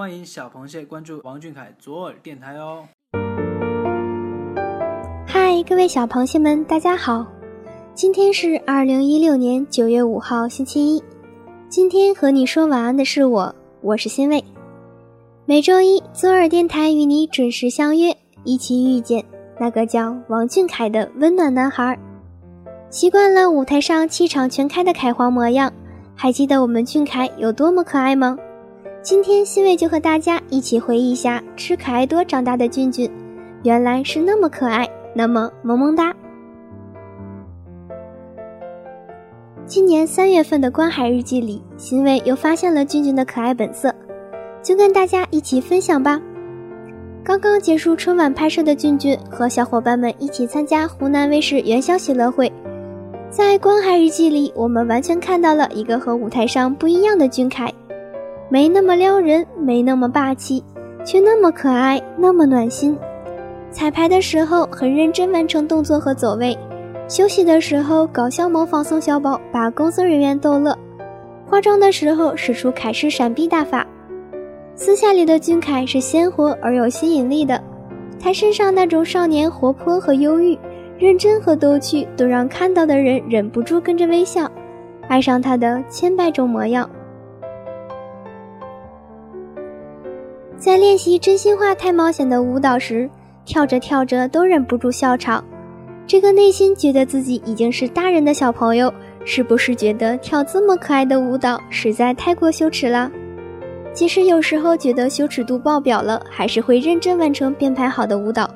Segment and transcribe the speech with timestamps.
[0.00, 2.88] 欢迎小螃蟹关注王俊凯左耳电台哦。
[5.26, 7.26] 嗨，各位小螃蟹们，大家好！
[7.92, 11.04] 今天是二零一六年九月五号，星期一。
[11.68, 14.42] 今天和你说晚安的是我，我是欣慰。
[15.44, 19.22] 每周一左耳电台与你准时相约，一起遇见
[19.58, 21.98] 那个叫王俊凯的温暖男孩。
[22.88, 25.70] 习惯了舞台上气场全开的凯皇模样，
[26.14, 28.38] 还记得我们俊凯有多么可爱吗？
[29.02, 33.10] 今天欣慰就和大家一起回忆一下吃可爱多长大的俊俊，
[33.62, 36.14] 原来是那么可爱，那么萌萌哒。
[39.64, 43.94] 今年三月份的《观海日记》里，欣慰又发现了俊俊的可爱本色，
[44.62, 46.20] 就跟大家一起分享吧。
[47.24, 52.52] 刚刚结束春晚拍摄的俊俊和小伙伴们一起参加湖南卫视元宵喜乐会，
[53.30, 57.72] 在《观海日记》里，我们完全看到了一个和舞台上不一样的俊凯，
[58.52, 60.64] 没那么撩人，没那么霸气，
[61.04, 62.98] 却那么可爱，那么暖心。
[63.70, 66.58] 彩排的时候很认真完成动作和走位。
[67.06, 70.74] 休息的时候，搞笑模仿宋小宝，把工作人员逗乐；
[71.46, 73.86] 化妆的时候，使出凯式闪避大法。
[74.74, 77.62] 私下里的俊凯是鲜活而有吸引力的，
[78.18, 80.58] 他身上那种少年活泼和忧郁，
[80.98, 84.50] 认真和逗趣，都让看到的人忍不住跟着微笑，
[85.06, 86.90] 爱上他的千百种模样。
[90.60, 93.08] 在练习真心话太冒险的舞蹈时，
[93.46, 95.42] 跳着跳着都忍不住笑场。
[96.06, 98.92] 这个内心觉得自己已经是大人的小朋友，
[99.24, 103.10] 是不是觉得跳这么可爱的舞蹈实在太过羞耻了？
[103.94, 108.48] 即使有时候觉得羞耻度爆表了，还是会认真完成编排好的舞蹈。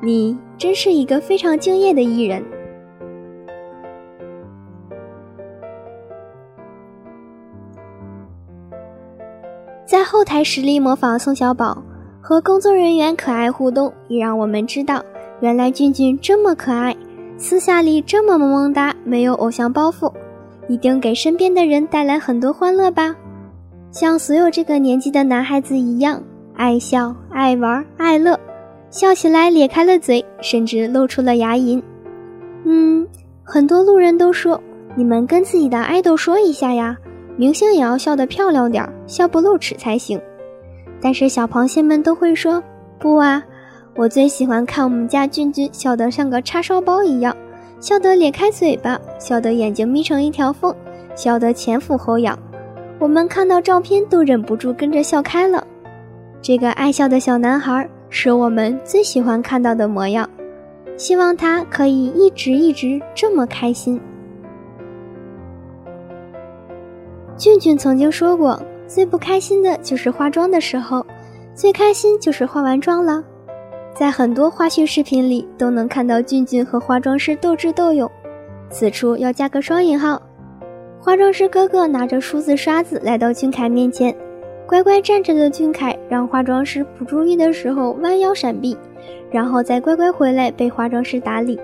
[0.00, 2.40] 你真是一个非常敬业的艺人。
[9.92, 11.76] 在后台实力模仿宋小宝
[12.18, 15.02] 和工作人员可爱互动，也让我们知道。
[15.42, 16.96] 原来俊俊这么可爱，
[17.36, 20.10] 私下里这么萌萌哒，没有偶像包袱，
[20.66, 23.14] 一定给身边的人带来很多欢乐吧。
[23.90, 26.22] 像所有这个年纪的男孩子一样，
[26.54, 28.40] 爱笑、爱玩、爱乐，
[28.88, 31.82] 笑起来咧开了嘴，甚至露出了牙龈。
[32.64, 33.06] 嗯，
[33.44, 34.58] 很多路人都说，
[34.96, 36.96] 你们跟自己的爱豆说一下呀，
[37.42, 40.22] 明星也要笑得漂亮点儿，笑不露齿才行。
[41.00, 42.62] 但是小螃蟹们都会说，
[43.00, 43.42] 不啊。
[43.96, 47.36] 我最喜欢看我们家俊俊笑得像个叉烧包一样，
[47.80, 50.72] 笑得咧开嘴巴，笑得眼睛眯成一条缝，
[51.16, 52.38] 笑得前俯后仰。
[53.00, 55.66] 我们看到照片都忍不住跟着笑开了。
[56.40, 60.30] 这个爱笑的小男孩是我们最喜欢看到的模样，
[60.96, 64.00] 希望他可以一直一直这么开心。
[67.42, 71.04] 俊俊曾经说过，最不开心的就是化妆的时候，
[71.56, 73.20] 最开心就是化完妆了。
[73.96, 78.08] 在很多花絮视频里都能看到俊俊和化妆师斗智斗勇，
[78.70, 80.22] 此处要加个双引号。
[81.00, 84.14] 化妆师哥哥拿着梳子刷子来到俊凯面前，
[84.64, 88.78] 乖乖站着的俊凯让化妆师不注意的时候弯腰闪避，
[89.32, 91.58] 然后再乖乖回来被化妆师打理。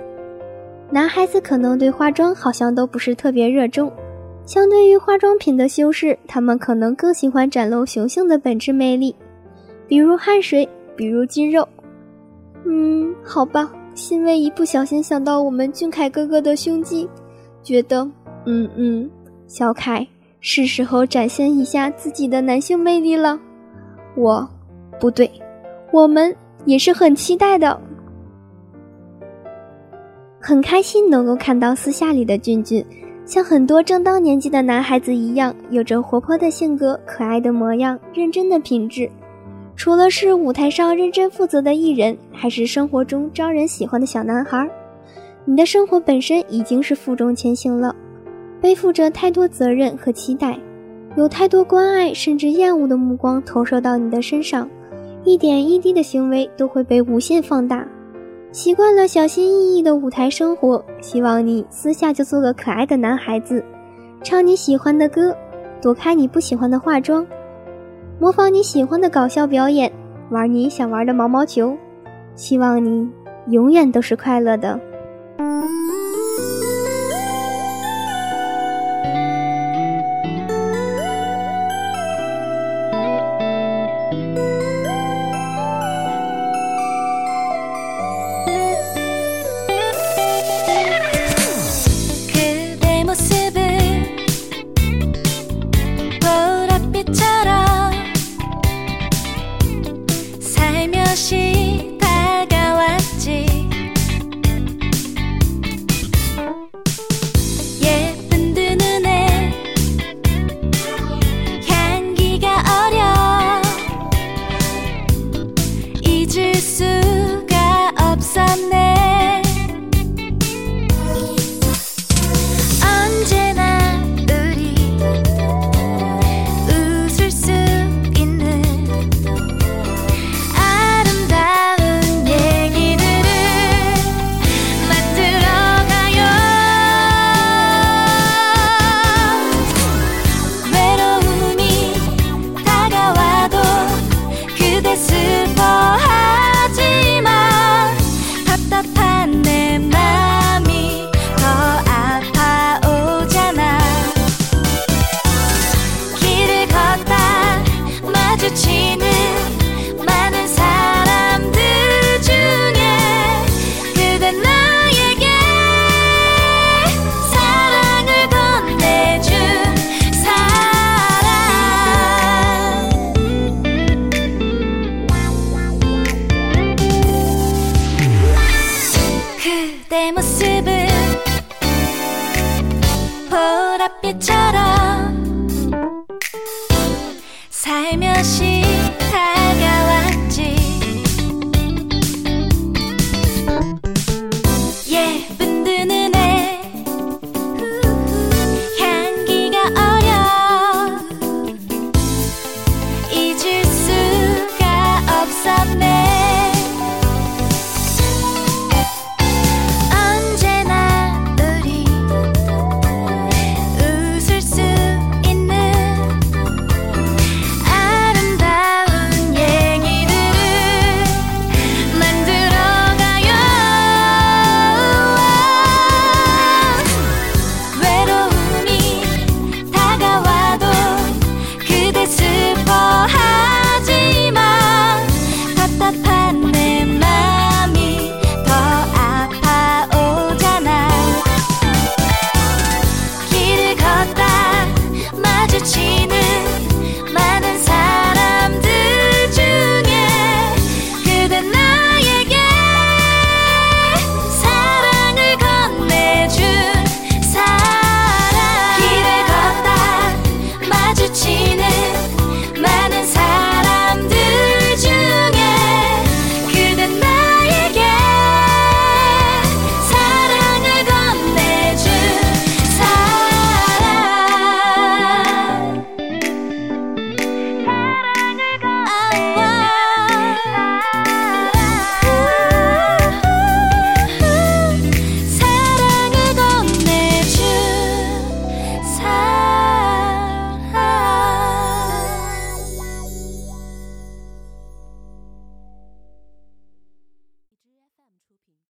[0.90, 3.92] 男孩子可能对化妆好像都不是特别热衷，
[4.48, 9.14] 相对于化妆品的修饰，他们可能更喜欢展露雄性的本质魅力，
[9.86, 10.66] 比如汗水，
[10.96, 11.68] 比如肌肉。
[12.64, 17.06] 嗯，好吧，欣慰一不小心想到我们俊凯哥哥的胸肌，
[17.62, 18.10] 觉得，
[18.46, 19.10] 嗯嗯，
[19.46, 20.08] 小凯
[20.40, 23.38] 是时候展现一下自己的男性魅力了。
[24.16, 24.48] 我，
[24.98, 25.30] 不对，
[25.92, 26.34] 我们
[26.64, 27.78] 也是很期待的，
[30.40, 32.82] 很开心能够看到私下里的俊俊，
[33.28, 39.06] 像很多正当年纪的男孩子一样，有着活泼的性格、可爱的模样、认真的品质。
[39.76, 44.66] 除了是舞台上认真负责的艺人，还是生活中招人喜欢的小男孩，
[45.44, 47.94] 你的生活本身已经是负重前行了，
[48.62, 50.58] 背负着太多责任和期待，
[51.14, 54.66] 有太多关爱甚至厌恶的目光投射到你的身上，
[55.22, 57.86] 一点一滴的行为都会被无限放大。
[58.50, 63.62] 习惯了小心翼翼的舞台生活，希望你私下就做个可爱的男孩子，
[64.22, 65.36] 唱你喜欢的歌，
[65.82, 67.26] 躲开你不喜欢的化妆。
[68.18, 69.92] 模仿你喜欢的搞笑表演，
[70.30, 71.76] 玩你想玩的毛毛球，
[72.34, 73.08] 希望你
[73.48, 74.80] 永远都是快乐的。